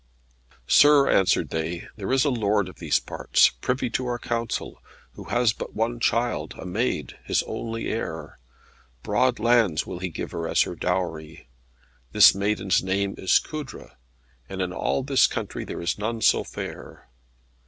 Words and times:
"Sir," 0.65 1.07
answered 1.07 1.51
they, 1.51 1.87
"there 1.95 2.11
is 2.11 2.25
a 2.25 2.31
lord 2.31 2.67
of 2.67 2.77
these 2.79 2.99
parts, 2.99 3.49
privy 3.49 3.87
to 3.91 4.07
our 4.07 4.17
counsel, 4.17 4.81
who 5.13 5.25
has 5.25 5.53
but 5.53 5.75
one 5.75 5.99
child, 5.99 6.55
a 6.57 6.65
maid, 6.65 7.19
his 7.23 7.43
only 7.43 7.87
heir. 7.87 8.39
Broad 9.03 9.37
lands 9.37 9.85
will 9.85 9.99
he 9.99 10.09
give 10.09 10.33
as 10.33 10.63
her 10.63 10.73
dowry. 10.75 11.47
This 12.13 12.31
damsel's 12.31 12.81
name 12.81 13.13
is 13.19 13.37
Coudre, 13.37 13.95
and 14.49 14.59
in 14.59 14.73
all 14.73 15.03
this 15.03 15.27
country 15.27 15.65
there 15.65 15.81
is 15.83 15.99
none 15.99 16.21
so 16.21 16.43
fair. 16.43 17.07